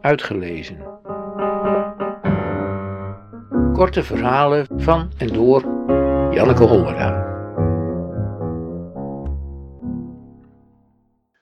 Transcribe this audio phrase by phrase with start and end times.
[0.00, 0.78] uitgelezen.
[3.72, 5.62] Korte verhalen van en door
[6.30, 7.28] Janneke Hollera.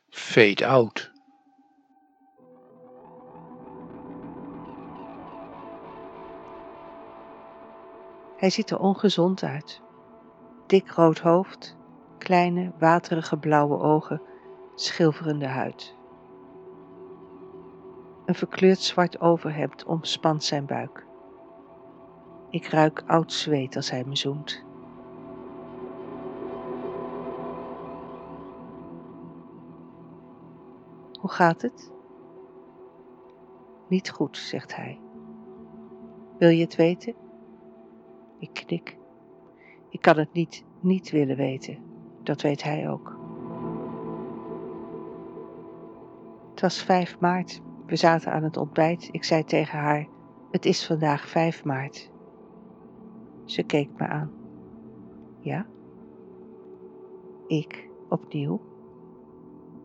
[0.08, 1.12] Fade out.
[8.36, 9.80] Hij ziet er ongezond uit.
[10.66, 11.76] Dik rood hoofd,
[12.18, 14.22] kleine waterige blauwe ogen,
[14.74, 15.97] schilferende huid.
[18.28, 21.06] Een verkleurd zwart overhemd omspant zijn buik.
[22.50, 24.64] Ik ruik oud zweet als hij me zoent.
[31.20, 31.92] Hoe gaat het?
[33.88, 35.00] Niet goed, zegt hij.
[36.38, 37.14] Wil je het weten?
[38.38, 38.96] Ik knik.
[39.88, 41.78] Ik kan het niet niet willen weten.
[42.22, 43.16] Dat weet hij ook.
[46.50, 47.60] Het was 5 maart.
[47.88, 49.08] We zaten aan het ontbijt.
[49.12, 50.06] Ik zei tegen haar:
[50.50, 52.10] Het is vandaag 5 maart.
[53.44, 54.30] Ze keek me aan.
[55.40, 55.66] Ja?
[57.46, 58.60] Ik opnieuw.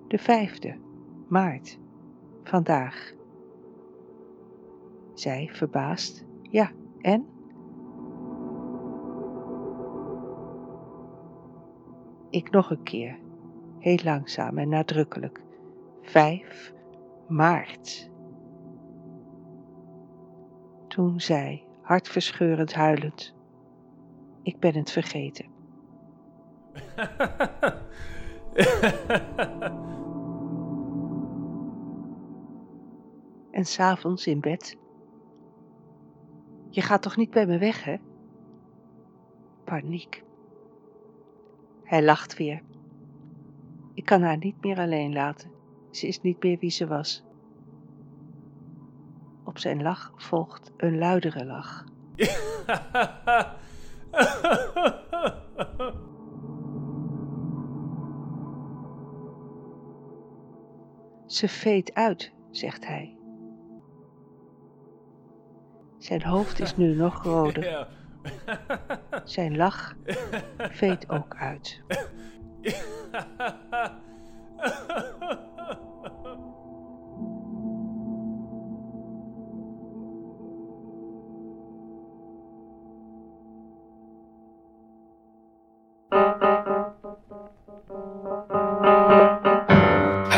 [0.08, 0.78] De vijfde
[1.28, 1.80] maart.
[2.44, 3.14] Vandaag.
[5.14, 6.26] Zij verbaasd.
[6.42, 7.28] Ja, en?
[12.30, 13.20] Ik nog een keer,
[13.80, 15.42] heel langzaam en nadrukkelijk.
[16.02, 16.73] Vijf
[17.34, 18.12] maart.
[20.88, 23.36] Toen zij, hartverscheurend huilend,
[24.42, 25.45] ik ben het vergeten.
[33.52, 34.78] en s'avonds in bed.
[36.70, 37.95] Je gaat toch niet bij me weg, hè?
[39.64, 40.23] Paniek.
[41.84, 42.61] Hij lacht weer.
[43.94, 45.62] Ik kan haar niet meer alleen laten.
[45.94, 47.23] Ze is niet meer wie ze was.
[49.44, 51.83] Op zijn lach volgt een luidere lach.
[61.26, 63.17] Ze veet uit, zegt hij.
[65.98, 67.87] Zijn hoofd is nu nog roder.
[69.23, 69.95] Zijn lach
[70.58, 71.82] veet ook uit.